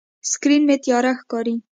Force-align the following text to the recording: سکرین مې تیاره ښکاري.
سکرین 0.29 0.61
مې 0.67 0.75
تیاره 0.83 1.11
ښکاري. 1.19 1.55